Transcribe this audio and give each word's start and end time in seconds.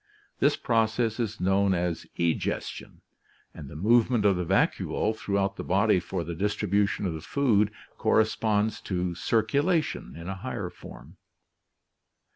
This 0.39 0.55
process 0.57 1.19
is 1.19 1.39
known 1.39 1.75
as 1.75 2.07
egestion, 2.17 3.01
and 3.53 3.69
the 3.69 3.75
movement 3.75 4.25
of 4.25 4.35
the 4.35 4.43
vacuole 4.43 5.15
throughout 5.15 5.57
the 5.57 5.63
body 5.63 5.99
for 5.99 6.23
the 6.23 6.33
distribution 6.33 7.05
of 7.05 7.13
the 7.13 7.21
food 7.21 7.69
corresponds 7.99 8.81
to 8.85 9.13
circulation 9.13 10.15
in 10.17 10.27
a 10.27 10.37
higher 10.37 10.71
form. 10.71 11.17